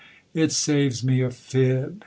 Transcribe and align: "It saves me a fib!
"It 0.43 0.51
saves 0.51 1.03
me 1.03 1.21
a 1.21 1.29
fib! 1.29 1.99